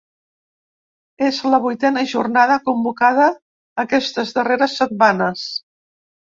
És 1.27 1.41
la 1.55 1.59
vuitena 1.65 2.07
jornada 2.15 2.57
convocada 2.71 3.29
aquestes 3.87 4.35
darreres 4.41 4.77
setmanes. 4.83 5.49